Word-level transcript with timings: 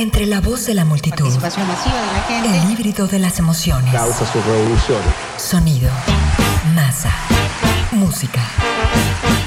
Entre 0.00 0.24
la 0.24 0.40
voz 0.40 0.64
de 0.64 0.72
la 0.72 0.86
multitud, 0.86 1.18
Participación 1.18 1.68
masiva 1.68 1.94
de 2.00 2.06
la 2.06 2.22
gente. 2.22 2.58
el 2.58 2.70
híbrido 2.70 3.06
de 3.06 3.18
las 3.18 3.38
emociones, 3.38 3.92
causa 3.92 4.24
sus 4.32 4.42
revoluciones. 4.46 5.12
sonido, 5.36 5.90
masa, 6.74 7.10
música. 7.92 8.40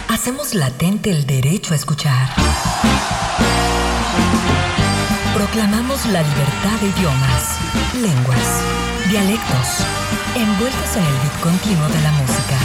Hacemos 0.10 0.54
latente 0.54 1.10
el 1.10 1.26
derecho 1.26 1.74
a 1.74 1.78
escuchar. 1.78 2.30
Proclamamos 5.34 6.06
la 6.06 6.22
libertad 6.22 6.80
de 6.82 6.88
idiomas, 7.00 7.58
lenguas, 8.00 8.48
dialectos, 9.10 9.68
envueltos 10.36 10.96
en 10.98 11.04
el 11.04 11.14
beat 11.14 11.40
continuo 11.42 11.88
de 11.88 12.02
la 12.04 12.12
música. 12.12 12.58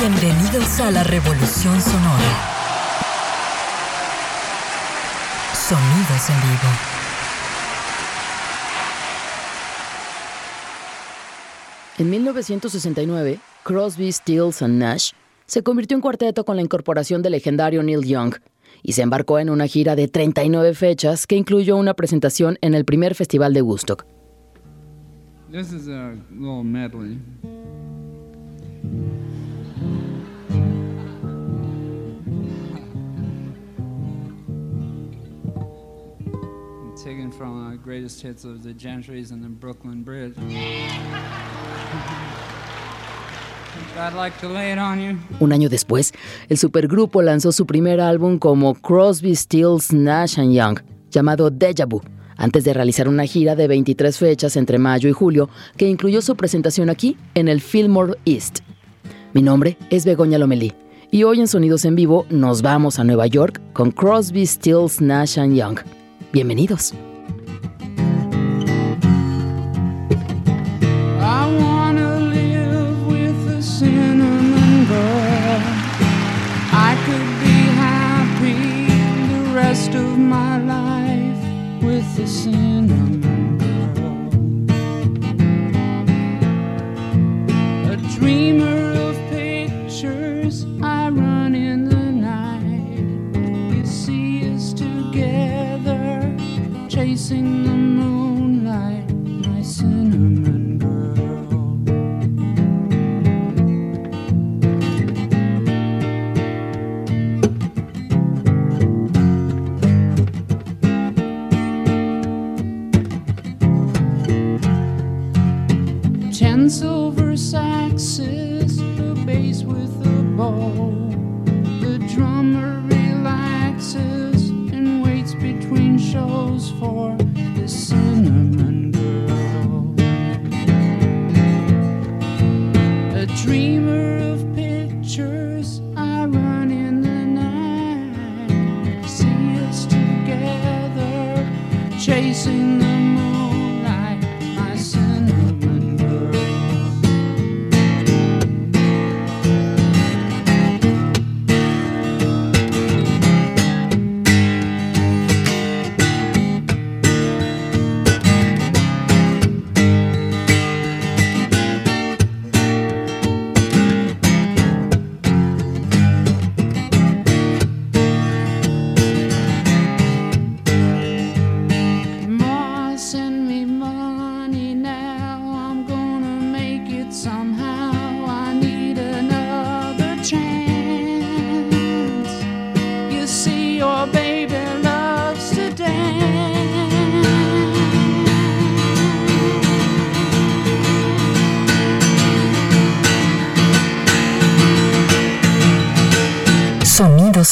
Bienvenidos 0.00 0.80
a 0.80 0.90
la 0.90 1.04
revolución 1.04 1.80
sonora. 1.80 2.57
Sonidos 5.68 6.30
en 6.30 6.36
vivo. 6.40 6.68
En 11.98 12.08
1969, 12.08 13.38
Crosby, 13.64 14.10
Stills 14.10 14.62
and 14.62 14.78
Nash 14.78 15.10
se 15.44 15.62
convirtió 15.62 15.94
en 15.94 16.00
cuarteto 16.00 16.46
con 16.46 16.56
la 16.56 16.62
incorporación 16.62 17.20
del 17.20 17.32
legendario 17.32 17.82
Neil 17.82 18.02
Young 18.06 18.36
y 18.82 18.92
se 18.92 19.02
embarcó 19.02 19.40
en 19.40 19.50
una 19.50 19.66
gira 19.66 19.94
de 19.94 20.08
39 20.08 20.72
fechas 20.72 21.26
que 21.26 21.36
incluyó 21.36 21.76
una 21.76 21.92
presentación 21.92 22.56
en 22.62 22.72
el 22.72 22.86
primer 22.86 23.14
festival 23.14 23.52
de 23.52 23.60
Woodstock. 23.60 24.06
This 25.50 25.74
is 25.74 25.86
a 25.88 26.14
little 26.30 26.64
medley. 26.64 27.18
Un 45.40 45.52
año 45.52 45.68
después, 45.68 46.12
el 46.48 46.58
supergrupo 46.58 47.22
lanzó 47.22 47.52
su 47.52 47.66
primer 47.66 48.00
álbum 48.00 48.38
como 48.38 48.74
Crosby, 48.74 49.34
Stills, 49.34 49.92
Nash 49.92 50.38
and 50.38 50.52
Young, 50.52 50.80
llamado 51.10 51.50
Deja 51.50 51.86
Vu, 51.86 52.00
antes 52.36 52.64
de 52.64 52.74
realizar 52.74 53.08
una 53.08 53.24
gira 53.24 53.56
de 53.56 53.68
23 53.68 54.16
fechas 54.16 54.56
entre 54.56 54.78
mayo 54.78 55.08
y 55.08 55.12
julio, 55.12 55.48
que 55.76 55.88
incluyó 55.88 56.22
su 56.22 56.36
presentación 56.36 56.90
aquí, 56.90 57.16
en 57.34 57.48
el 57.48 57.60
Fillmore 57.60 58.14
East. 58.24 58.60
Mi 59.32 59.42
nombre 59.42 59.76
es 59.90 60.04
Begoña 60.04 60.38
Lomelí, 60.38 60.74
y 61.10 61.22
hoy 61.22 61.40
en 61.40 61.48
Sonidos 61.48 61.84
en 61.84 61.94
Vivo 61.94 62.26
nos 62.30 62.62
vamos 62.62 62.98
a 62.98 63.04
Nueva 63.04 63.26
York 63.26 63.60
con 63.72 63.90
Crosby, 63.90 64.46
Stills, 64.46 65.00
Nash 65.00 65.38
and 65.38 65.54
Young. 65.54 65.97
Bienvenidos. 66.32 66.92
The 79.88 79.94
of 79.94 80.18
my 80.18 80.58
life 80.58 81.82
with 81.82 82.18
a 82.18 82.26
cinnamon 82.26 83.07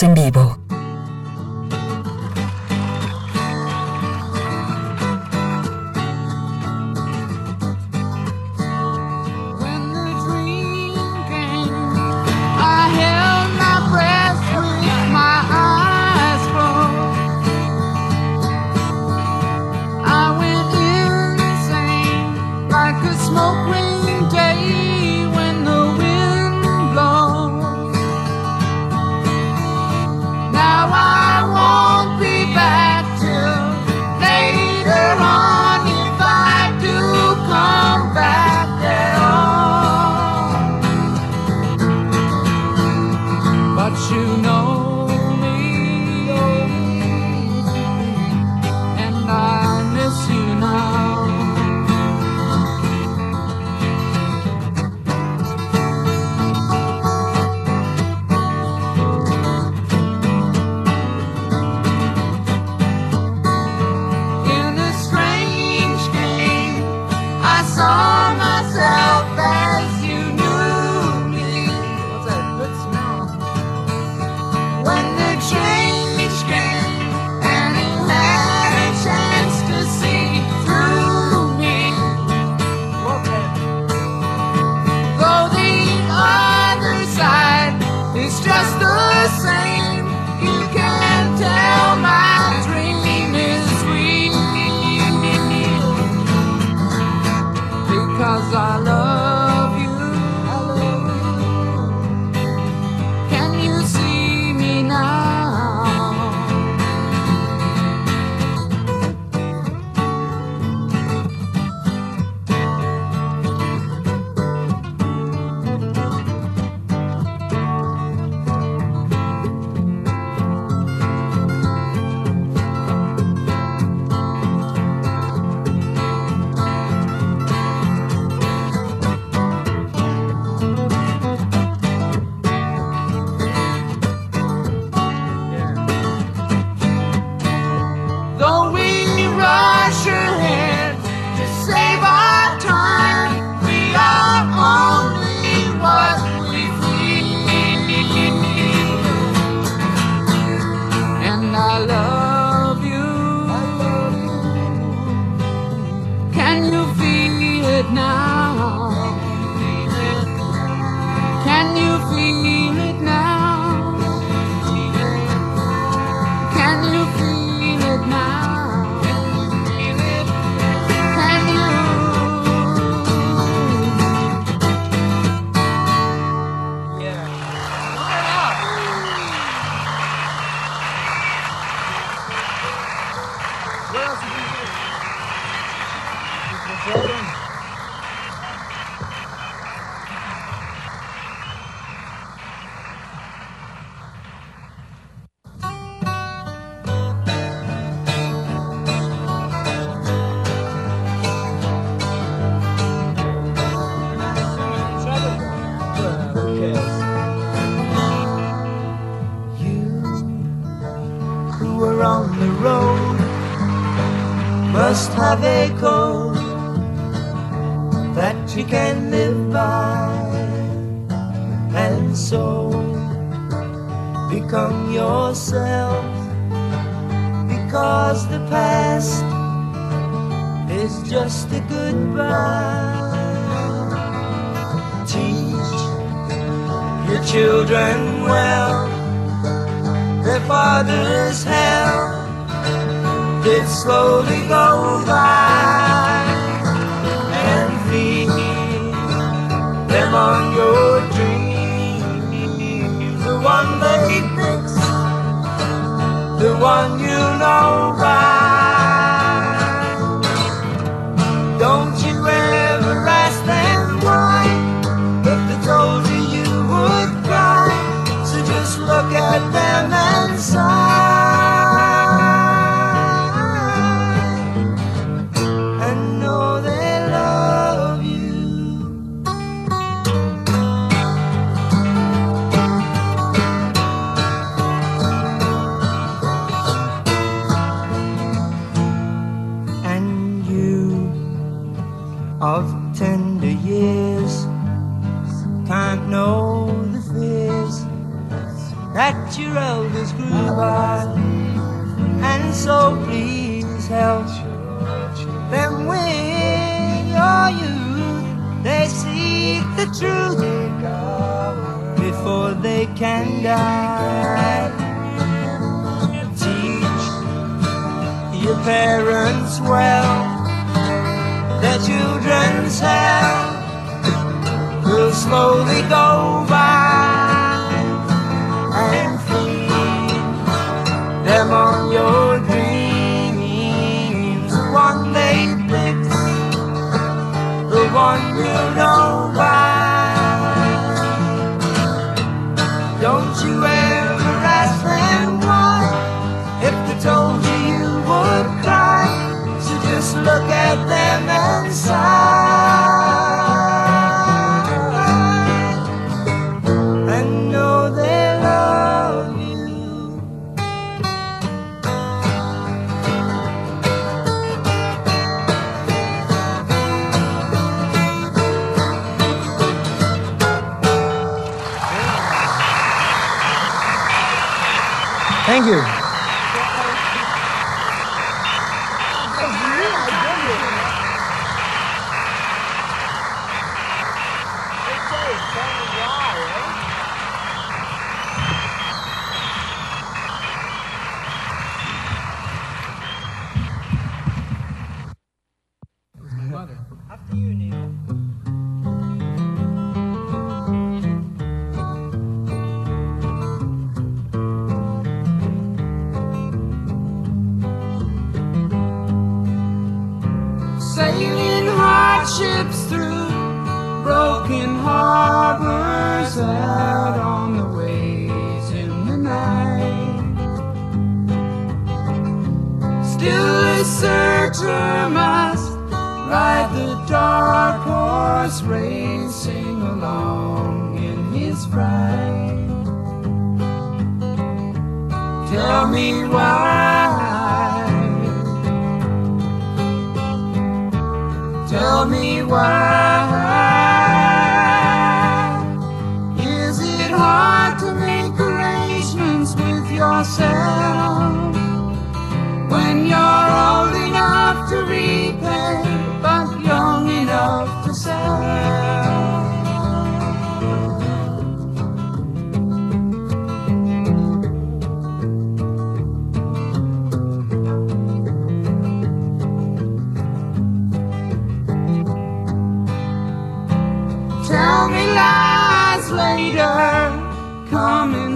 en 0.03 0.15
vivo. 0.15 0.56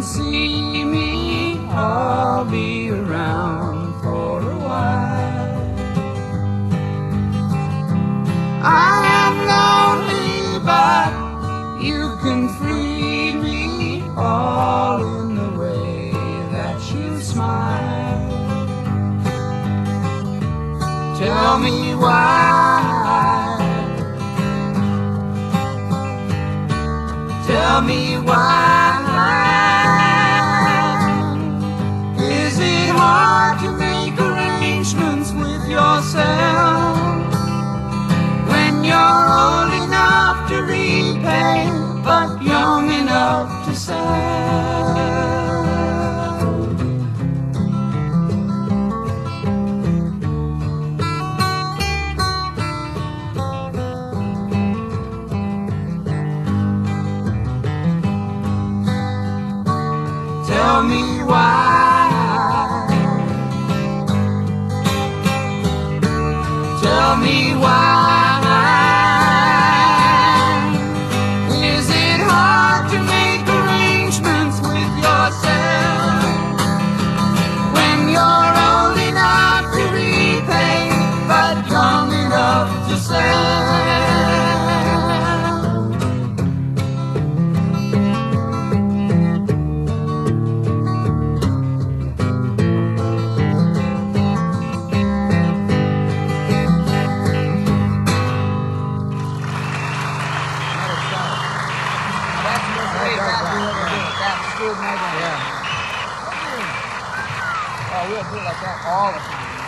see 0.02 0.84
me, 0.84 1.58
I'll 1.68 2.44
be 2.44 2.90
around 2.90 4.00
for 4.02 4.40
a 4.40 4.58
while. 4.58 5.60
I 8.62 9.04
am 9.24 9.34
lonely, 9.52 10.64
but 10.64 11.10
you 11.82 12.16
can 12.22 12.48
free 12.58 13.34
me 13.34 14.02
all 14.16 15.00
in 15.20 15.34
the 15.34 15.50
way 15.58 16.12
that 16.52 16.78
you 16.92 17.20
smile. 17.20 18.28
Tell 21.18 21.58
me 21.58 21.94
why. 21.94 22.40
Tell 27.46 27.82
me 27.82 28.16
why. 28.18 28.59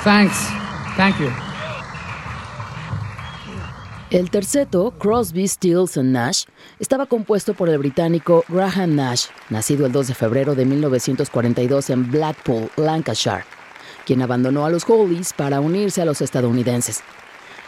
Thanks. 0.05 0.49
Thank 0.97 1.19
you. 1.21 1.31
El 4.11 4.31
terceto, 4.31 4.91
Crosby, 4.99 5.49
Stills 5.49 5.97
and 5.97 6.13
Nash, 6.13 6.45
estaba 6.79 7.07
compuesto 7.07 7.55
por 7.55 7.71
el 7.71 7.79
británico 7.79 8.45
Graham 8.49 8.95
Nash, 8.95 9.29
nacido 9.49 9.87
el 9.87 9.93
2 9.93 10.09
de 10.09 10.15
febrero 10.15 10.55
de 10.55 10.67
1942 10.67 11.89
en 11.89 12.11
Blackpool, 12.11 12.69
Lancashire, 12.77 13.45
quien 14.05 14.21
abandonó 14.21 14.67
a 14.67 14.71
los 14.71 14.85
Hollies 14.87 15.33
para 15.33 15.61
unirse 15.61 16.03
a 16.03 16.05
los 16.05 16.21
estadounidenses. 16.21 17.01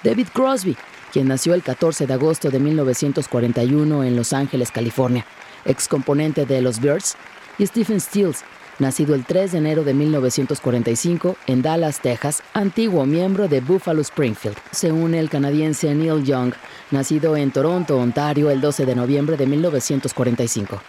David 0.03 0.29
Crosby, 0.35 0.77
quien 1.15 1.29
nació 1.29 1.55
el 1.55 1.63
14 1.63 2.07
de 2.07 2.13
agosto 2.13 2.51
de 2.51 2.59
1941 2.61 4.05
en 4.05 4.17
Los 4.17 4.35
Ángeles, 4.35 4.71
California, 4.71 5.25
ex 5.65 5.89
componente 5.89 6.45
de 6.45 6.61
los 6.61 6.79
Birds, 6.79 7.17
y 7.57 7.67
Stephen 7.67 8.01
Stills, 8.01 8.45
nacido 8.79 9.15
el 9.15 9.25
3 9.25 9.53
de 9.53 9.59
enero 9.59 9.85
de 9.85 9.95
1945 9.95 11.37
en 11.47 11.63
Dallas, 11.63 12.01
Texas, 12.01 12.43
antiguo 12.53 13.07
miembro 13.07 13.49
de 13.49 13.61
Buffalo 13.61 14.01
Springfield. 14.01 14.57
Se 14.71 14.93
une 14.93 15.19
el 15.19 15.31
canadiense 15.31 15.95
Neil 15.95 16.25
Young, 16.25 16.55
nacido 16.91 17.37
en 17.37 17.51
Toronto, 17.51 17.99
Ontario, 17.99 18.51
el 18.51 18.61
12 18.61 18.87
de 18.87 18.95
noviembre 18.95 19.37
de 19.37 19.47
1945. 19.47 20.81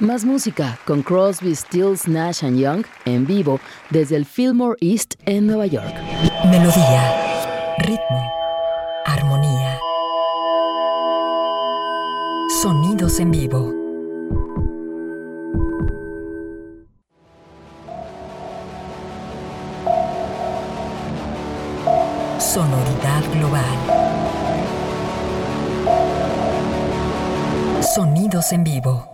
Más 0.00 0.24
música 0.24 0.78
con 0.84 1.02
Crosby, 1.02 1.54
Stills, 1.54 2.08
Nash 2.08 2.44
and 2.44 2.58
Young 2.58 2.84
en 3.04 3.26
vivo 3.26 3.60
desde 3.90 4.16
el 4.16 4.26
Fillmore 4.26 4.76
East 4.80 5.14
en 5.24 5.46
Nueva 5.46 5.66
York. 5.66 5.94
Melodía, 6.46 7.76
ritmo, 7.78 8.32
armonía. 9.06 9.78
Sonidos 12.60 13.20
en 13.20 13.30
vivo. 13.30 13.83
Sonoridad 22.44 23.22
global. 23.32 23.64
Sonidos 27.82 28.52
en 28.52 28.62
vivo. 28.62 29.08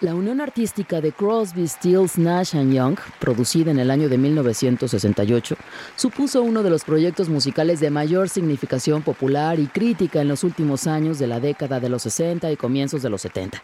La 0.00 0.14
unión 0.14 0.42
artística 0.42 1.00
de 1.00 1.12
Crosby, 1.12 1.66
Stills, 1.66 2.18
Nash 2.18 2.54
and 2.54 2.74
Young, 2.74 2.98
producida 3.18 3.70
en 3.70 3.78
el 3.78 3.90
año 3.90 4.10
de 4.10 4.18
1968, 4.18 5.56
supuso 5.96 6.42
uno 6.42 6.62
de 6.62 6.68
los 6.68 6.84
proyectos 6.84 7.30
musicales 7.30 7.80
de 7.80 7.90
mayor 7.90 8.28
significación 8.28 9.00
popular 9.00 9.58
y 9.58 9.66
crítica 9.66 10.20
en 10.20 10.28
los 10.28 10.44
últimos 10.44 10.86
años 10.86 11.18
de 11.18 11.28
la 11.28 11.40
década 11.40 11.80
de 11.80 11.88
los 11.88 12.02
60 12.02 12.52
y 12.52 12.56
comienzos 12.56 13.00
de 13.00 13.08
los 13.08 13.22
70. 13.22 13.62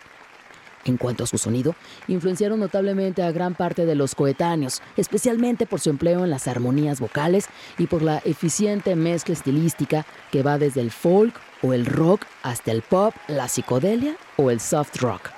En 0.84 0.96
cuanto 0.96 1.24
a 1.24 1.26
su 1.26 1.38
sonido, 1.38 1.74
influenciaron 2.08 2.60
notablemente 2.60 3.22
a 3.22 3.30
gran 3.30 3.54
parte 3.54 3.86
de 3.86 3.94
los 3.94 4.14
coetáneos, 4.14 4.82
especialmente 4.96 5.66
por 5.66 5.80
su 5.80 5.90
empleo 5.90 6.24
en 6.24 6.30
las 6.30 6.48
armonías 6.48 7.00
vocales 7.00 7.48
y 7.78 7.86
por 7.86 8.02
la 8.02 8.18
eficiente 8.24 8.96
mezcla 8.96 9.34
estilística 9.34 10.04
que 10.30 10.42
va 10.42 10.58
desde 10.58 10.80
el 10.80 10.90
folk 10.90 11.34
o 11.62 11.72
el 11.72 11.86
rock 11.86 12.26
hasta 12.42 12.72
el 12.72 12.82
pop, 12.82 13.14
la 13.28 13.48
psicodelia 13.48 14.16
o 14.36 14.50
el 14.50 14.60
soft 14.60 14.96
rock. 15.00 15.30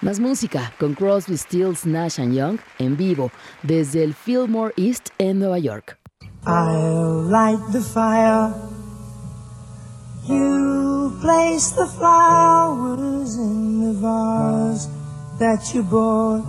Más 0.00 0.20
música 0.20 0.72
con 0.78 0.94
Crosby, 0.94 1.36
Stills, 1.36 1.84
Nash 1.84 2.20
and 2.20 2.32
Young 2.32 2.58
en 2.78 2.96
vivo 2.96 3.32
desde 3.62 4.04
el 4.04 4.14
Fillmore 4.14 4.72
East 4.76 5.08
en 5.18 5.40
Nueva 5.40 5.58
York. 5.58 5.98
Light 6.46 7.58
the 7.72 7.80
fire. 7.80 8.77
You 10.28 11.16
place 11.22 11.70
the 11.70 11.86
flowers 11.86 13.36
in 13.36 13.80
the 13.80 13.92
vase 13.94 14.86
that 15.38 15.72
you 15.72 15.82
bought 15.82 16.44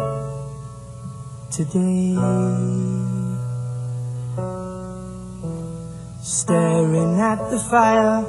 today. 1.49 2.15
Staring 6.21 7.21
at 7.21 7.39
the 7.51 7.59
fire 7.71 8.25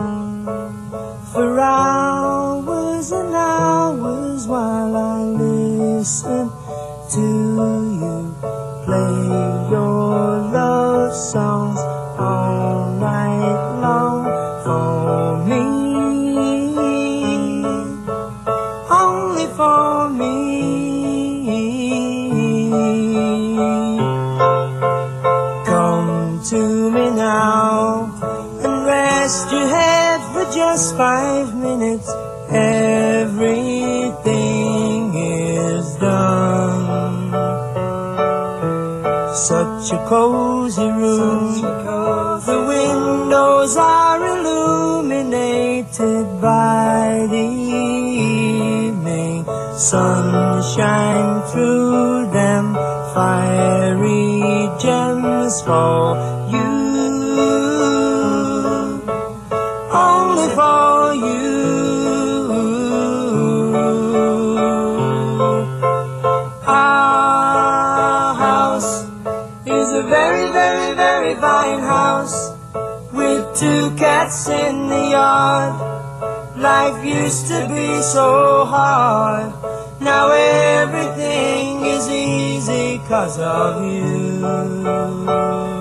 for 1.32 1.58
hours 1.58 3.10
and 3.10 3.34
hours 3.34 4.46
while 4.46 4.96
I 4.96 5.22
listen 5.24 6.48
to 7.10 7.20
you 7.20 8.34
play 8.84 9.70
your 9.70 10.42
love 10.54 11.12
songs 11.12 11.80
all 12.20 12.92
night 13.00 13.69
just 30.80 30.96
five 30.96 31.54
minutes. 31.54 32.08
Everything 32.48 33.92
is 35.14 35.96
done. 35.96 37.30
Such 39.34 39.92
a 39.92 39.98
cozy 40.08 40.88
room. 41.02 41.60
The 42.50 42.60
windows 42.74 43.76
are 43.76 44.20
illuminated 44.34 46.24
by 46.40 47.26
the 47.28 47.48
evening 48.86 49.44
sunshine 49.76 51.42
through 51.50 52.30
them. 52.32 52.74
Fiery 53.12 54.70
gems 54.80 55.60
for 55.60 56.39
two 74.30 74.52
in 74.52 74.88
the 74.88 75.10
yard. 75.10 75.74
Life 76.56 77.04
used 77.04 77.48
to 77.48 77.66
be 77.68 78.00
so 78.02 78.64
hard. 78.64 79.52
Now 80.00 80.30
everything 80.30 81.84
is 81.84 82.08
easy 82.08 82.98
cause 83.08 83.38
of 83.38 83.84
you. 83.84 85.79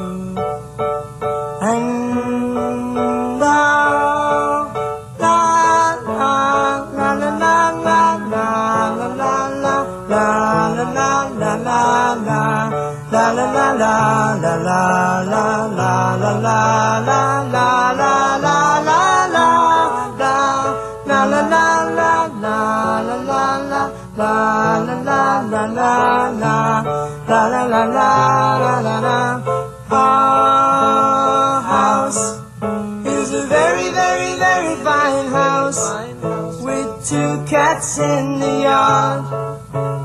In 37.79 38.39
the 38.39 38.63
yard. 38.63 39.23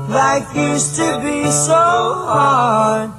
Life 0.09 0.55
used 0.55 0.95
to 0.95 1.19
be 1.21 1.51
so 1.51 1.73
hard. 1.73 3.11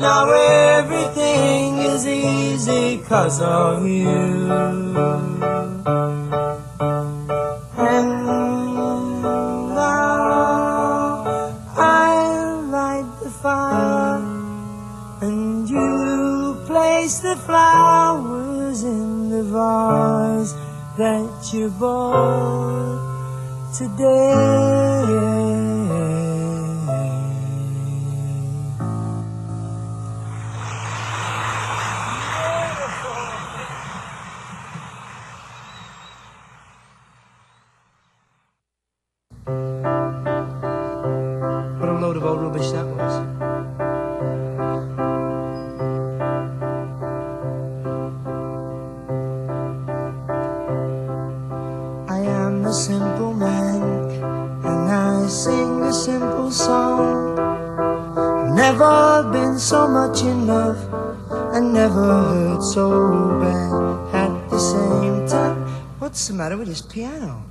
Now 0.00 0.28
everything 0.32 1.78
is 1.78 2.08
easy 2.08 2.98
cause 3.04 3.40
of 3.40 3.86
you. 3.86 4.50
And 7.78 8.10
now 9.74 11.22
I 11.76 12.10
light 12.66 13.10
the 13.22 13.30
fire 13.30 14.18
and 15.22 15.70
you 15.70 16.60
place 16.66 17.20
the 17.20 17.36
flowers 17.36 18.82
in 18.82 19.30
the 19.30 19.44
vase 19.44 20.52
that 20.98 21.52
you 21.52 21.68
bought 21.70 23.09
today. 23.72 25.49
This 66.70 66.82
piano? 66.82 67.42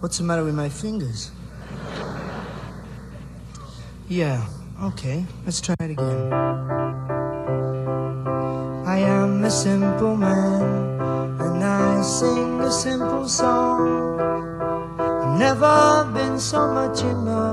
What's 0.00 0.18
the 0.18 0.24
matter 0.24 0.42
with 0.42 0.56
my 0.56 0.68
fingers? 0.68 1.30
Yeah, 4.08 4.44
okay, 4.82 5.24
let's 5.44 5.60
try 5.60 5.76
it 5.78 5.92
again. 5.92 6.32
I 8.84 8.98
am 8.98 9.44
a 9.44 9.50
simple 9.52 10.16
man 10.16 11.38
and 11.40 11.62
I 11.62 12.02
sing 12.02 12.62
a 12.62 12.72
simple 12.72 13.28
song. 13.28 14.18
I've 14.98 15.38
never 15.38 16.10
been 16.12 16.40
so 16.40 16.66
much 16.66 17.02
in 17.02 17.26
love 17.26 17.45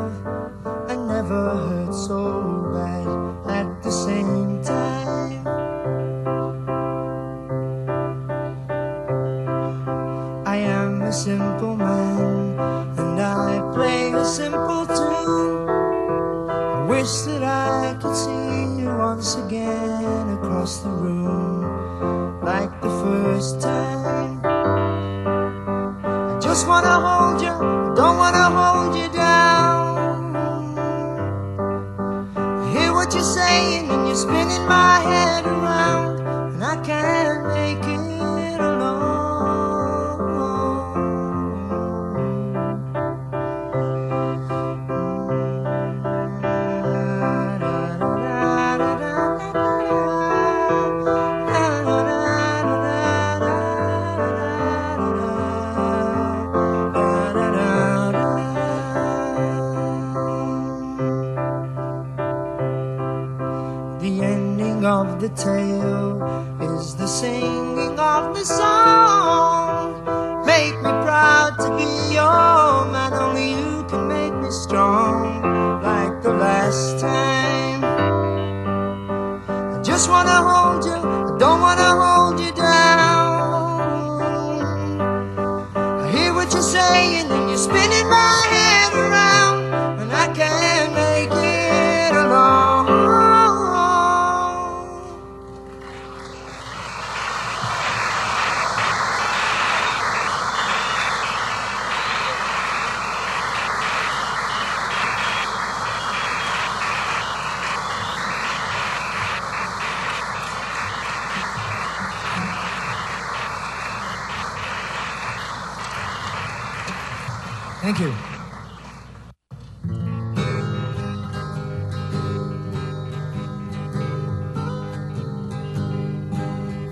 just 26.54 26.68
wanna 26.68 27.00
hold 27.08 27.42
you, 27.42 27.50
don't 27.96 28.20
wanna 28.20 28.48
hold 28.58 28.96
you 28.96 29.10
down. 29.12 30.36
Hear 32.72 32.94
what 32.94 33.12
you're 33.12 33.24
saying 33.24 33.90
and 33.90 34.06
you're 34.06 34.16
spinning 34.16 34.64
my 34.68 35.00
head 35.00 35.53
the 65.24 65.30
tale 65.30 66.22
is 66.60 66.98
the 66.98 67.08
singing 67.08 67.98
of 67.98 68.36
the 68.36 68.44
song. 68.44 68.73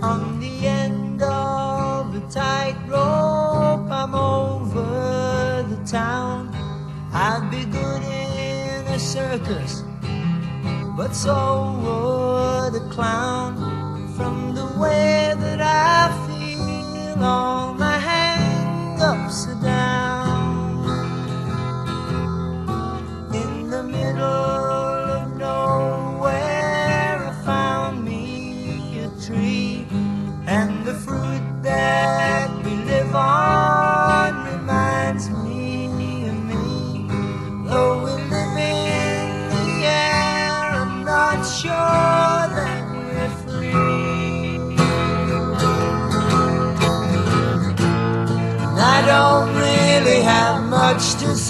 On 0.02 0.40
the 0.40 0.66
end 0.66 1.22
of 1.22 2.12
the 2.12 2.22
tightrope, 2.32 3.90
I'm 3.92 4.16
over 4.16 5.64
the 5.70 5.80
town. 5.86 6.50
I'd 7.14 7.48
be 7.52 7.66
good 7.66 8.02
in 8.02 8.88
a 8.88 8.98
circus, 8.98 9.84
but 10.98 11.14
so 11.14 11.78
would 11.84 12.82
a 12.82 12.90
clown. 12.90 13.54
From 14.18 14.56
the 14.56 14.66
way 14.80 15.36
that 15.38 15.62
I 15.62 16.10
feel, 16.26 17.24
all 17.24 17.51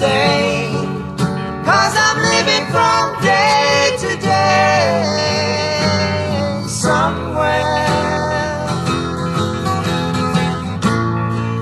Cause 0.01 1.93
I'm 1.95 2.17
living 2.33 2.65
from 2.73 3.21
day 3.21 3.95
to 3.99 4.17
day 4.17 5.03
somewhere. 6.67 7.85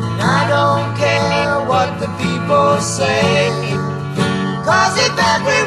And 0.07 0.21
I 0.21 0.47
don't 0.47 0.95
care 0.95 1.59
what 1.67 1.99
the 1.99 2.07
people 2.23 2.79
say. 2.79 3.51
Cause 4.63 4.95
if 4.97 5.19
every 5.35 5.58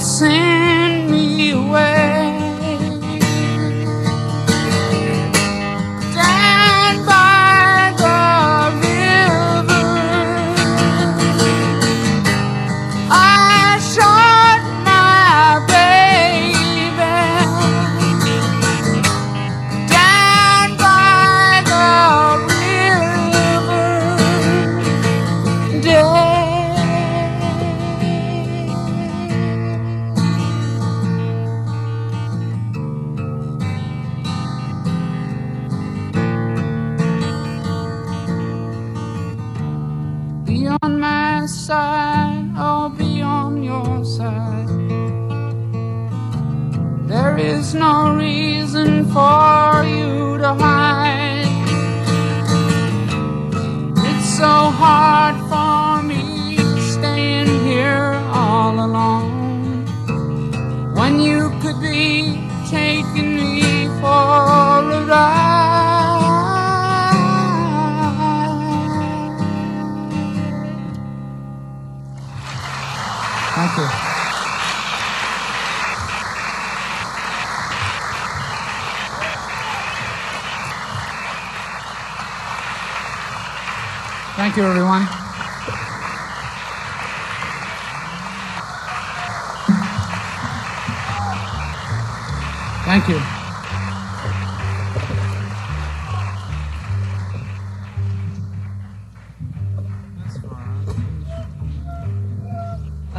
send 0.00 1.10
me 1.10 1.52
away. 1.52 2.15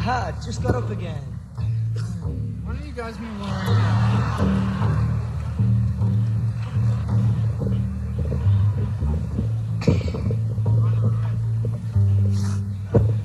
Aha, 0.10 0.32
just 0.42 0.64
got 0.64 0.74
up 0.74 0.90
again. 0.90 1.22
Why 2.64 2.74
don't 2.74 2.86
you 2.86 2.94
guys 2.94 3.20
move 3.20 3.42
along? 3.42 3.66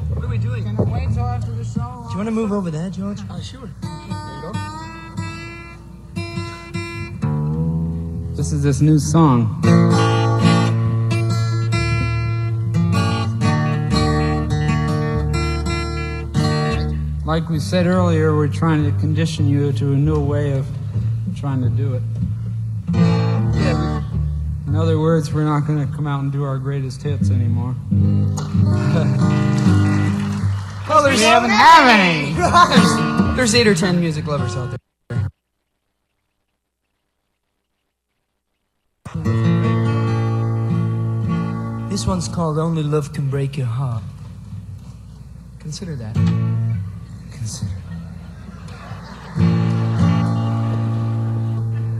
What 0.08 0.24
are 0.24 0.26
we 0.26 0.38
doing? 0.38 0.64
Can 0.64 0.76
I 0.76 0.82
wait 0.82 1.14
till 1.14 1.22
after 1.22 1.52
the 1.52 1.64
show? 1.64 2.04
Do 2.06 2.10
you 2.10 2.16
want 2.16 2.26
to 2.26 2.32
move 2.32 2.50
over 2.50 2.72
there, 2.72 2.90
George? 2.90 3.20
Uh, 3.30 3.40
sure. 3.40 3.70
This 8.34 8.50
is 8.50 8.64
this 8.64 8.80
new 8.80 8.98
song. 8.98 10.01
Like 17.32 17.48
we 17.48 17.60
said 17.60 17.86
earlier, 17.86 18.36
we're 18.36 18.46
trying 18.46 18.84
to 18.84 18.90
condition 19.00 19.48
you 19.48 19.72
to 19.72 19.94
a 19.94 19.96
new 19.96 20.20
way 20.22 20.52
of 20.52 20.66
trying 21.34 21.62
to 21.62 21.70
do 21.70 21.94
it. 21.94 22.02
In 24.66 24.76
other 24.76 25.00
words, 25.00 25.32
we're 25.32 25.46
not 25.46 25.66
going 25.66 25.78
to 25.78 25.90
come 25.96 26.06
out 26.06 26.22
and 26.22 26.30
do 26.30 26.44
our 26.44 26.58
greatest 26.58 27.02
hits 27.02 27.30
anymore. 27.30 27.74
Well, 30.86 31.02
there's 31.02 31.20
We 31.20 31.24
haven't 31.24 31.48
have 31.48 31.88
any. 31.88 32.34
there's, 33.34 33.36
there's 33.36 33.54
eight 33.54 33.66
or 33.66 33.74
ten 33.74 33.98
music 33.98 34.26
lovers 34.26 34.54
out 34.54 34.76
there. 35.08 35.28
This 41.88 42.06
one's 42.06 42.28
called 42.28 42.58
Only 42.58 42.82
Love 42.82 43.14
Can 43.14 43.30
Break 43.30 43.56
Your 43.56 43.68
Heart. 43.68 44.02
Consider 45.60 45.96
that. 45.96 46.51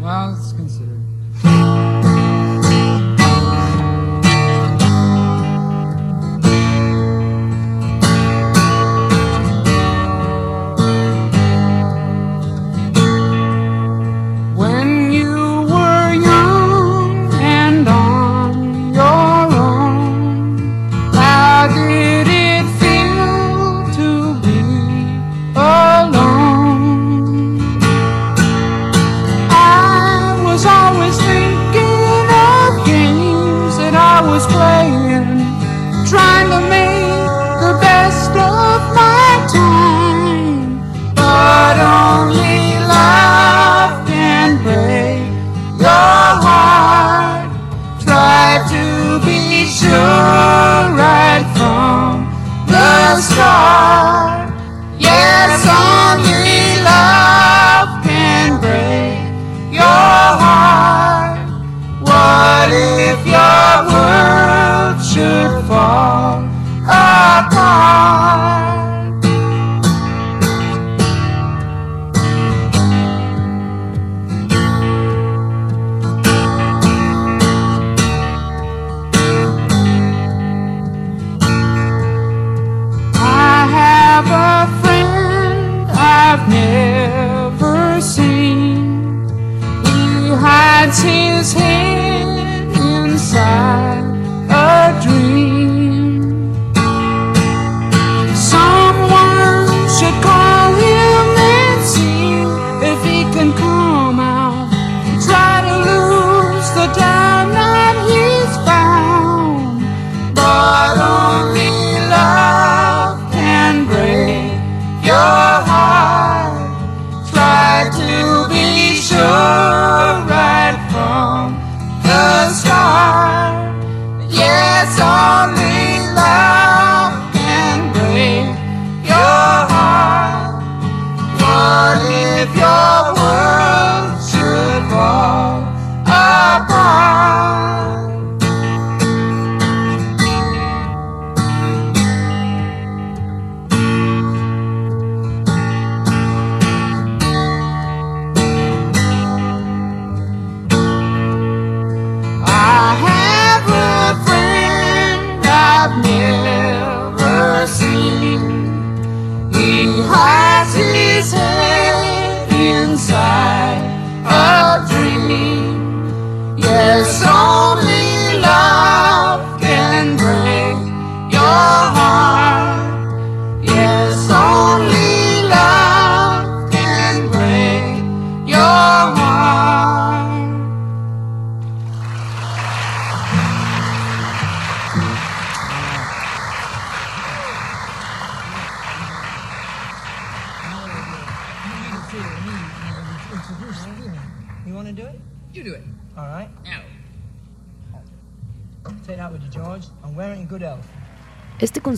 Well, 0.01 0.37
it's 0.39 0.53
considered. 0.53 1.92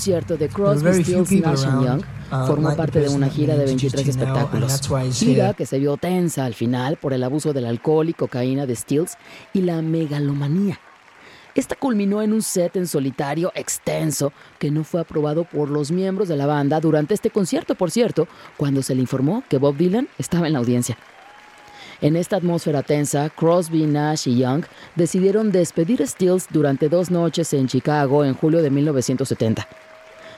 Concierto 0.05 0.37
de 0.37 0.51
Crosby, 0.51 1.03
Stills, 1.03 1.33
Nash 1.33 1.63
Young 1.63 2.03
uh, 2.31 2.47
formó 2.47 2.77
parte 2.77 3.01
de 3.01 3.09
una 3.09 3.31
gira 3.31 3.57
de 3.57 3.65
23 3.65 4.07
espectáculos. 4.07 4.83
Gira 5.15 5.55
que 5.55 5.65
se 5.65 5.79
vio 5.79 5.97
tensa 5.97 6.45
al 6.45 6.53
final 6.53 6.99
por 6.99 7.15
el 7.15 7.23
abuso 7.23 7.55
del 7.55 7.65
alcohol 7.65 8.11
y 8.11 8.13
cocaína 8.13 8.67
de 8.67 8.77
Stills 8.77 9.17
y 9.55 9.63
la 9.63 9.81
megalomanía. 9.81 10.79
Esta 11.55 11.75
culminó 11.75 12.21
en 12.21 12.35
un 12.35 12.43
set 12.43 12.77
en 12.77 12.87
solitario 12.87 13.51
extenso 13.55 14.35
que 14.59 14.71
no 14.71 14.85
fue 14.85 15.01
aprobado 15.01 15.45
por 15.45 15.71
los 15.71 15.91
miembros 15.91 16.29
de 16.29 16.37
la 16.37 16.45
banda 16.45 16.81
durante 16.81 17.15
este 17.15 17.31
concierto, 17.31 17.75
por 17.75 17.91
cierto, 17.91 18.29
cuando 18.59 18.83
se 18.83 18.95
le 18.95 19.01
informó 19.01 19.43
que 19.49 19.57
Bob 19.57 19.79
Dylan 19.79 20.09
estaba 20.19 20.49
en 20.49 20.53
la 20.53 20.59
audiencia. 20.59 20.99
En 22.03 22.15
esta 22.17 22.37
atmósfera 22.37 22.83
tensa, 22.83 23.31
Crosby, 23.31 23.87
Nash 23.87 24.29
y 24.29 24.37
Young 24.37 24.67
decidieron 24.97 25.51
despedir 25.51 26.03
a 26.03 26.07
Stills 26.07 26.47
durante 26.51 26.91
dos 26.91 27.11
noches 27.11 27.55
en 27.55 27.69
Chicago 27.69 28.23
en 28.27 28.35
julio 28.35 28.61
de 28.61 28.69
1970. 28.69 29.67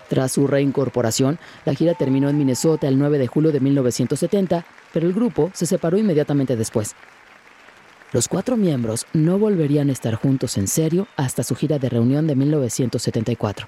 Tras 0.09 0.33
su 0.33 0.47
reincorporación, 0.47 1.39
la 1.65 1.75
gira 1.75 1.95
terminó 1.95 2.29
en 2.29 2.39
Minnesota 2.39 2.89
el 2.89 2.99
9 2.99 3.19
de 3.19 3.27
julio 3.27 3.53
de 3.53 3.61
1970, 3.61 4.65
pero 4.93 5.07
el 5.07 5.13
grupo 5.13 5.51
se 5.53 5.67
separó 5.67 5.99
inmediatamente 5.99 6.57
después. 6.57 6.95
Los 8.13 8.29
cuatro 8.29 8.57
miembros 8.57 9.05
no 9.13 9.39
volverían 9.39 9.89
a 9.89 9.93
estar 9.93 10.15
juntos 10.15 10.57
en 10.57 10.69
serio 10.69 11.09
hasta 11.17 11.43
su 11.43 11.57
gira 11.57 11.79
de 11.79 11.89
reunión 11.89 12.27
de 12.27 12.37
1974. 12.37 13.67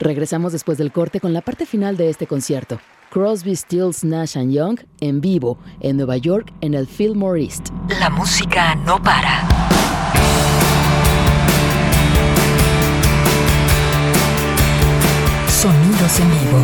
Regresamos 0.00 0.52
después 0.52 0.78
del 0.78 0.90
corte 0.90 1.20
con 1.20 1.32
la 1.32 1.42
parte 1.42 1.64
final 1.64 1.96
de 1.96 2.10
este 2.10 2.26
concierto. 2.26 2.80
Crosby, 3.10 3.54
Stills, 3.54 4.04
Nash 4.04 4.36
Young 4.36 4.80
en 5.00 5.20
vivo 5.20 5.58
en 5.80 5.96
Nueva 5.96 6.16
York 6.16 6.52
en 6.60 6.74
el 6.74 6.86
Fillmore 6.86 7.40
East. 7.40 7.68
La 8.00 8.10
música 8.10 8.74
no 8.74 9.00
para. 9.00 9.71
Sonidos 15.62 16.18
en 16.18 16.28
vivo. 16.28 16.58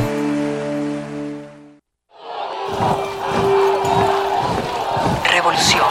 Revolución. 5.30 5.86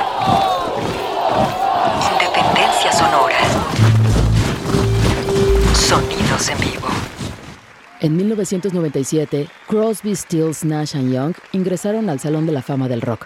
Independencia 2.11 2.91
sonora. 2.91 3.37
Sonidos 5.73 6.49
en 6.49 6.59
vivo. 6.59 6.87
En 8.01 8.17
1997, 8.17 9.47
Crosby, 9.69 10.13
Stills, 10.13 10.65
Nash 10.65 10.97
Young 10.97 11.33
ingresaron 11.53 12.09
al 12.09 12.19
Salón 12.19 12.45
de 12.45 12.51
la 12.51 12.61
Fama 12.61 12.89
del 12.89 12.99
Rock. 12.99 13.25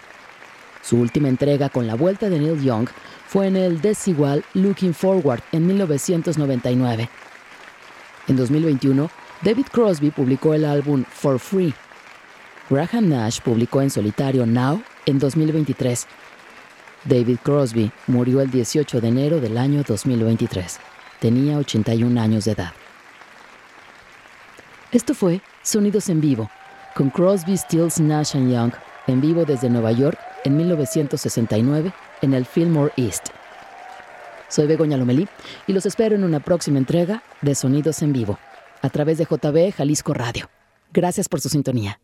Su 0.84 0.98
última 0.98 1.28
entrega 1.28 1.70
con 1.70 1.88
la 1.88 1.96
vuelta 1.96 2.30
de 2.30 2.38
Neil 2.38 2.62
Young 2.62 2.88
fue 3.26 3.48
en 3.48 3.56
el 3.56 3.82
desigual 3.82 4.46
Looking 4.54 4.94
Forward 4.94 5.41
en 5.52 5.65
1999. 5.65 7.10
En 8.28 8.36
2021, 8.36 9.10
David 9.43 9.65
Crosby 9.71 10.12
publicó 10.12 10.54
el 10.54 10.65
álbum 10.65 11.04
For 11.10 11.39
Free. 11.39 11.73
Graham 12.69 13.10
Nash 13.10 13.41
publicó 13.41 13.82
en 13.82 13.89
solitario 13.89 14.45
Now 14.45 14.84
en 15.08 15.17
2023. 15.17 16.06
David 17.06 17.38
Crosby 17.41 17.91
murió 18.06 18.41
el 18.41 18.51
18 18.51 19.01
de 19.01 19.08
enero 19.08 19.41
del 19.41 19.57
año 19.57 19.82
2023. 19.82 20.80
Tenía 21.20 21.57
81 21.57 22.22
años 22.22 22.45
de 22.45 22.51
edad. 22.51 22.74
Esto 24.91 25.16
fue 25.16 25.41
Sonidos 25.63 26.09
en 26.09 26.22
Vivo, 26.22 26.51
con 26.93 27.09
Crosby, 27.09 27.57
Stills, 27.57 27.99
Nash 27.99 28.34
Young, 28.34 28.74
en 29.07 29.22
vivo 29.22 29.45
desde 29.45 29.72
Nueva 29.72 29.91
York 29.91 30.20
en 30.43 30.55
1969 30.55 31.91
en 32.22 32.34
el 32.36 32.45
Fillmore 32.45 32.93
East. 32.95 33.30
Soy 34.49 34.68
Begoña 34.68 34.97
Lomelí 34.97 35.28
y 35.66 35.74
los 35.74 35.88
espero 35.88 36.16
en 36.16 36.24
una 36.24 36.41
próxima 36.41 36.78
entrega 36.78 37.24
de 37.41 37.55
Sonidos 37.55 38.03
en 38.03 38.13
Vivo, 38.13 38.38
a 38.82 38.89
través 38.89 39.17
de 39.17 39.25
JB 39.25 39.73
Jalisco 39.73 40.13
Radio. 40.13 40.49
Gracias 40.91 41.29
por 41.29 41.41
su 41.41 41.49
sintonía. 41.49 41.99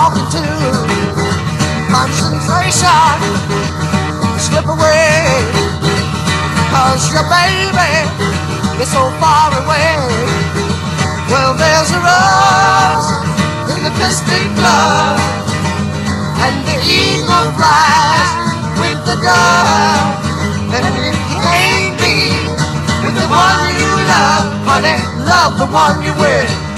Talking 0.00 0.28
to. 0.32 0.44
Concentration, 1.92 3.16
slip 4.40 4.64
away. 4.64 5.28
Cause 6.72 7.04
your 7.12 7.26
baby 7.28 7.92
is 8.80 8.88
so 8.88 9.12
far 9.20 9.52
away. 9.60 9.92
Well, 11.28 11.52
there's 11.52 11.90
a 11.92 12.00
rose 12.00 13.08
in 13.76 13.80
the 13.84 13.92
piston 14.00 14.48
club, 14.56 15.20
and 16.44 16.56
the 16.64 16.76
eagle 16.80 17.48
flies 17.60 18.56
with 18.80 19.00
the 19.04 19.16
dove. 19.20 20.16
And 20.76 20.84
you 20.96 21.12
can't 21.44 21.92
be 22.00 22.16
with 23.04 23.16
the 23.20 23.28
one 23.28 23.68
you 23.76 23.90
love, 24.08 24.48
honey, 24.64 24.96
love 25.28 25.58
the 25.60 25.68
one 25.68 26.00
you 26.00 26.14
with. 26.16 26.69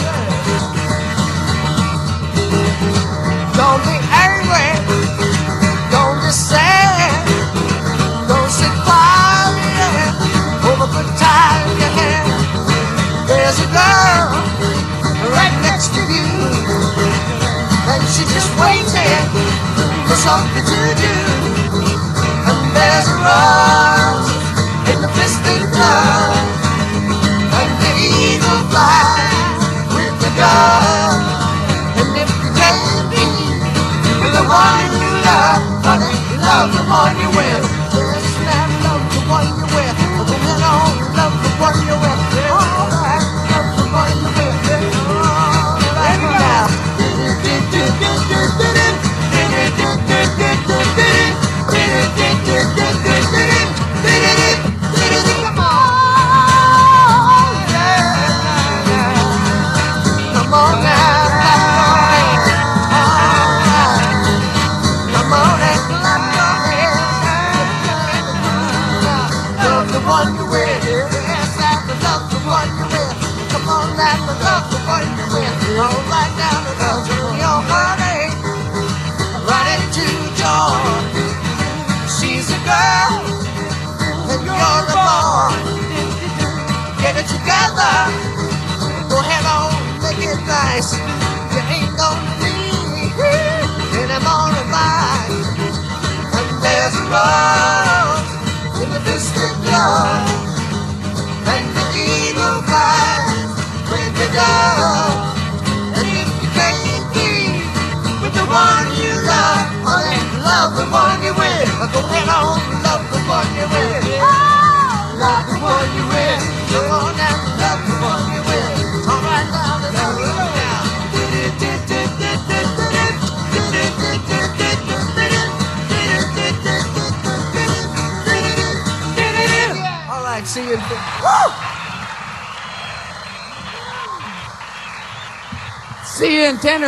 And 18.13 18.21
she's 18.21 18.35
just 18.35 18.53
waiting 18.61 18.85
for 20.07 20.17
something 20.17 20.65
to 20.65 20.81
do. 21.01 21.17
And 22.45 22.61
there's 22.77 23.09
a 23.09 23.17
rose 23.25 24.29
in 24.93 25.01
the 25.01 25.09
piston 25.17 25.65
club. 25.73 26.37
And 27.57 27.73
the 27.81 27.93
eagle 28.05 28.69
flies 28.69 29.65
with 29.95 30.15
the 30.21 30.31
dove. 30.37 30.93
one 34.45 34.93
you 34.93 35.09
love, 35.25 35.63
honey, 35.81 36.13
love 36.37 36.69
the 36.77 36.83
one 36.85 37.17
you 37.17 37.29
with. 37.35 37.52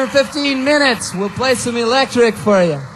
You 0.04 0.20
in 0.20 0.20
10 0.20 0.22
or 0.22 0.24
15 0.24 0.64
minutes. 0.64 1.14
We'll 1.14 1.30
play 1.30 1.54
some 1.54 1.76
electric 1.76 2.34
for 2.34 2.62
you. 2.62 2.93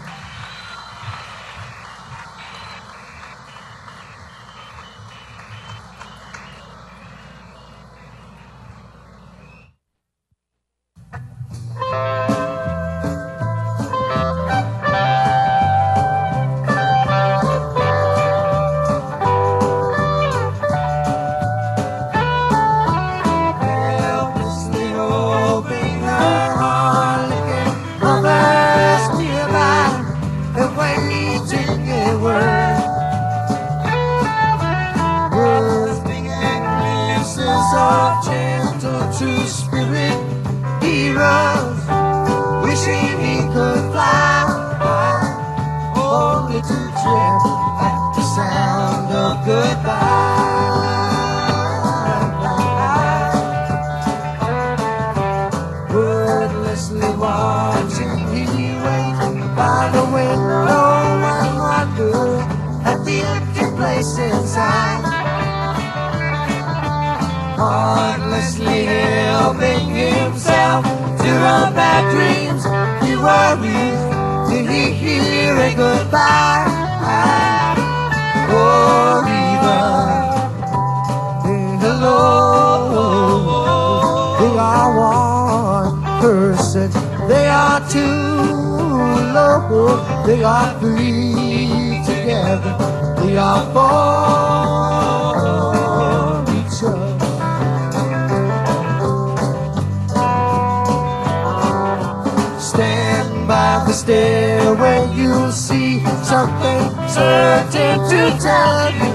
The 103.99 104.05
stairway, 104.05 105.11
you'll 105.15 105.53
see 105.53 106.01
something 106.23 106.91
certain 107.09 107.99
to 108.11 108.39
tell 108.41 108.93
you. 108.93 109.13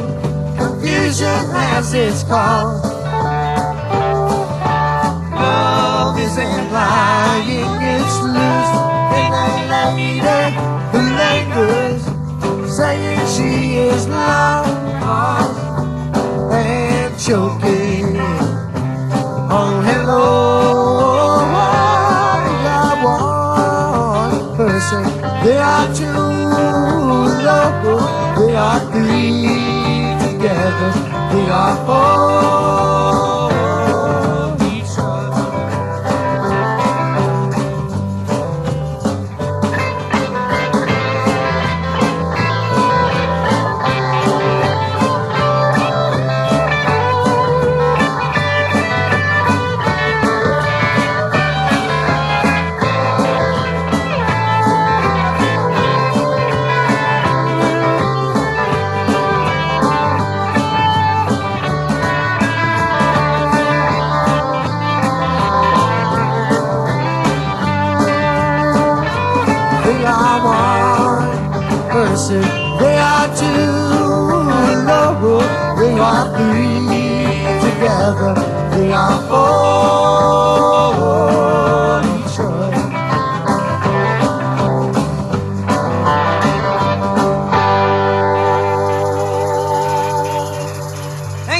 Confusion 0.57 1.49
has 1.51 1.93
its 1.93 2.23
cause. 2.23 2.83
Love 5.31 6.19
isn't 6.19 6.71
lying, 6.71 7.81
it's 7.93 8.17
loose 8.35 8.73
in 9.19 9.31
a 9.33 9.49
lady 9.73 10.55
who 10.91 11.01
lingers, 11.21 12.01
saying 12.75 13.25
she 13.27 13.77
is 13.77 14.07
lost 14.07 14.71
and 16.51 17.19
choking. 17.19 18.17
Oh, 19.55 19.81
hello, 19.85 20.42
They 25.43 25.57
are 25.57 25.93
two 25.93 26.05
local, 27.43 27.99
they 28.37 28.55
are 28.55 28.79
three 28.91 29.43
together, 30.23 30.91
they 31.33 31.49
are 31.49 31.75
four 31.85 32.92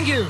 Thank 0.04 0.18
you. 0.18 0.26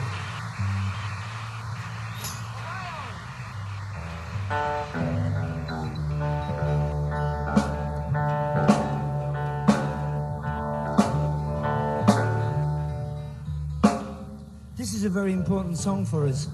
This 14.77 14.93
is 14.93 15.05
a 15.05 15.09
very 15.09 15.33
important 15.33 15.79
song 15.79 16.05
for 16.05 16.27
us, 16.27 16.49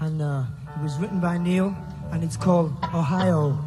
and 0.00 0.22
uh, 0.22 0.44
it 0.74 0.82
was 0.82 0.96
written 0.96 1.20
by 1.20 1.36
Neil, 1.36 1.76
and 2.12 2.24
it's 2.24 2.38
called 2.38 2.72
Ohio. 2.94 3.58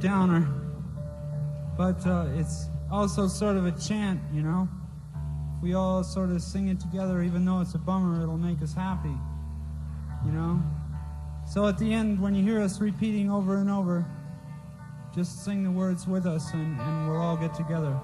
Downer, 0.00 0.48
but 1.76 2.06
uh, 2.06 2.26
it's 2.36 2.66
also 2.90 3.28
sort 3.28 3.56
of 3.56 3.66
a 3.66 3.72
chant, 3.72 4.20
you 4.32 4.42
know. 4.42 4.68
If 5.56 5.62
we 5.62 5.74
all 5.74 6.04
sort 6.04 6.30
of 6.30 6.42
sing 6.42 6.68
it 6.68 6.80
together, 6.80 7.22
even 7.22 7.44
though 7.44 7.60
it's 7.60 7.74
a 7.74 7.78
bummer, 7.78 8.22
it'll 8.22 8.38
make 8.38 8.62
us 8.62 8.72
happy, 8.72 9.14
you 10.24 10.32
know. 10.32 10.62
So 11.46 11.66
at 11.66 11.78
the 11.78 11.92
end, 11.92 12.20
when 12.20 12.34
you 12.34 12.42
hear 12.42 12.60
us 12.60 12.80
repeating 12.80 13.30
over 13.30 13.56
and 13.56 13.70
over, 13.70 14.06
just 15.14 15.44
sing 15.44 15.64
the 15.64 15.70
words 15.70 16.06
with 16.06 16.26
us, 16.26 16.52
and, 16.52 16.80
and 16.80 17.08
we'll 17.08 17.20
all 17.20 17.36
get 17.36 17.54
together. 17.54 17.98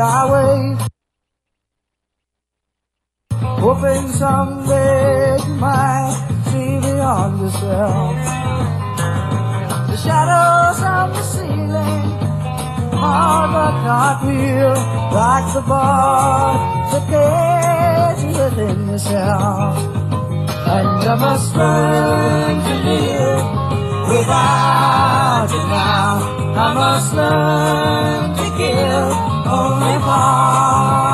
Wait. 0.00 0.78
Hoping 3.60 4.08
someday 4.08 5.36
you 5.46 5.54
might 5.54 6.16
see 6.46 6.80
beyond 6.80 7.40
yourself. 7.40 8.16
The 9.90 9.96
shadows 9.96 10.82
on 10.82 11.10
the 11.10 11.22
ceiling 11.22 12.06
are 12.96 13.48
but 13.52 13.76
not 13.84 14.24
real, 14.24 14.74
like 15.12 15.52
the 15.52 15.62
bar 15.68 16.56
that 16.90 17.04
cage 17.12 18.24
within 18.36 18.88
yourself. 18.88 19.76
And 20.76 21.08
I 21.08 21.14
must 21.14 21.54
learn 21.56 22.54
to 22.66 22.74
live 22.88 23.44
without 24.08 25.48
you 25.50 25.62
now. 25.68 26.40
I 26.56 26.74
must 26.74 27.14
learn 27.14 28.36
to 28.36 28.46
give 28.58 29.39
only. 29.50 31.09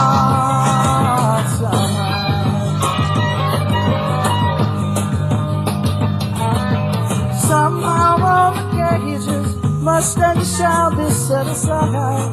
of 1.60 1.72
mine. 1.96 2.80
Somehow 7.48 8.12
all 8.32 8.52
the 8.54 8.64
cages 8.76 9.48
must 9.82 10.18
and 10.18 10.46
shall 10.46 10.90
be 10.96 11.10
set 11.10 11.46
aside. 11.46 12.32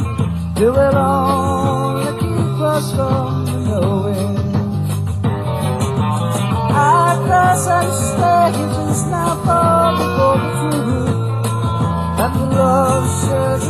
You 0.57 0.71
will 0.71 0.95
only 0.95 2.11
keep 2.19 2.61
us 2.61 2.91
from 2.95 3.45
knowing. 3.65 4.37
Our 6.71 7.13
present 7.27 7.93
stage 8.07 8.77
is 8.89 9.01
now 9.07 9.33
far 9.43 9.85
before 9.97 10.37
the 10.43 10.49
truth, 10.71 11.11
and 12.23 12.33
the 12.35 12.45
love 12.55 13.05
shares 13.21 13.65
a 13.67 13.69